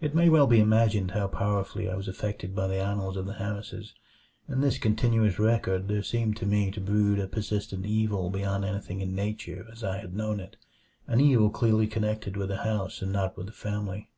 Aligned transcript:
3 0.00 0.08
It 0.08 0.14
may 0.16 0.28
well 0.28 0.48
be 0.48 0.58
imagined 0.58 1.12
how 1.12 1.28
powerfully 1.28 1.88
I 1.88 1.94
was 1.94 2.08
affected 2.08 2.56
by 2.56 2.66
the 2.66 2.80
annals 2.82 3.16
of 3.16 3.26
the 3.26 3.34
Harrises. 3.34 3.94
In 4.48 4.62
this 4.62 4.78
continuous 4.78 5.38
record 5.38 5.86
there 5.86 6.02
seemed 6.02 6.36
to 6.38 6.44
me 6.44 6.72
to 6.72 6.80
brood 6.80 7.20
a 7.20 7.28
persistent 7.28 7.86
evil 7.86 8.30
beyond 8.30 8.64
anything 8.64 9.00
in 9.00 9.14
nature 9.14 9.64
as 9.70 9.84
I 9.84 9.98
had 9.98 10.12
known 10.16 10.40
it; 10.40 10.56
an 11.06 11.20
evil 11.20 11.50
clearly 11.50 11.86
connected 11.86 12.36
with 12.36 12.48
the 12.48 12.64
house 12.64 13.00
and 13.00 13.12
not 13.12 13.36
with 13.36 13.46
the 13.46 13.52
family. 13.52 14.10